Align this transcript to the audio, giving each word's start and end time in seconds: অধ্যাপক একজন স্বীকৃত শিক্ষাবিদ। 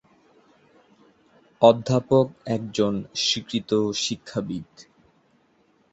অধ্যাপক 1.61 2.25
একজন 2.47 2.93
স্বীকৃত 3.25 3.71
শিক্ষাবিদ। 3.95 4.69